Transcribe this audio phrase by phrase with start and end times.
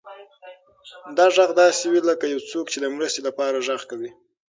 [1.17, 4.11] دا غږ داسې و لکه یو څوک چې د مرستې لپاره غږ کوي.